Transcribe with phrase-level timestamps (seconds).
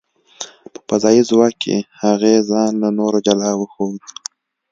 [0.71, 4.01] په فضايي ځواک کې، هغې ځان له نورو جلا وښود.